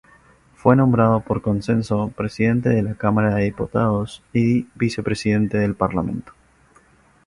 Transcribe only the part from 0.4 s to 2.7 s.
Fue nombrado por consenso presidente